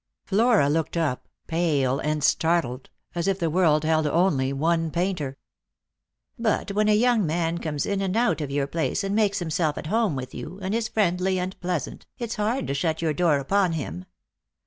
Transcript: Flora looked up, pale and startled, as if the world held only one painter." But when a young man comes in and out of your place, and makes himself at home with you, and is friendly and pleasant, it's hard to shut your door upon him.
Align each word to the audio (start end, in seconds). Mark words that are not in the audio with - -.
Flora 0.25 0.67
looked 0.67 0.97
up, 0.97 1.27
pale 1.45 1.99
and 1.99 2.23
startled, 2.23 2.89
as 3.13 3.27
if 3.27 3.37
the 3.37 3.51
world 3.51 3.83
held 3.83 4.07
only 4.07 4.51
one 4.51 4.89
painter." 4.89 5.37
But 6.49 6.71
when 6.71 6.87
a 6.89 6.95
young 6.95 7.23
man 7.27 7.59
comes 7.59 7.85
in 7.85 8.01
and 8.01 8.17
out 8.17 8.41
of 8.41 8.49
your 8.49 8.65
place, 8.65 9.03
and 9.03 9.13
makes 9.13 9.37
himself 9.37 9.77
at 9.77 9.85
home 9.85 10.15
with 10.15 10.33
you, 10.33 10.57
and 10.63 10.73
is 10.73 10.87
friendly 10.87 11.37
and 11.39 11.55
pleasant, 11.61 12.07
it's 12.17 12.37
hard 12.37 12.65
to 12.65 12.73
shut 12.73 13.03
your 13.03 13.13
door 13.13 13.37
upon 13.37 13.73
him. 13.73 14.05